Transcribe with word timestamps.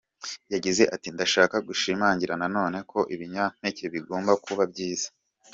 Yagize 0.53 0.83
ati: 0.95 1.07
“Ndashaka 1.15 1.55
gushimangira 1.67 2.33
na 2.41 2.47
none 2.57 2.77
ko 2.91 2.99
ibinyampeke 3.13 3.85
bigomba 3.93 4.31
kuba 4.45 4.63
byiza. 4.71 5.07